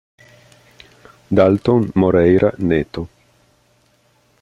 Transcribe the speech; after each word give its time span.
Dalton 1.29 1.91
Moreira 1.93 2.51
Neto 2.57 3.07